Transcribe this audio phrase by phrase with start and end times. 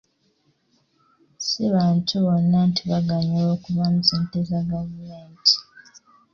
[1.45, 5.53] Si bantu bonna nti baganyulwa okuva mu ssente za gavumenti.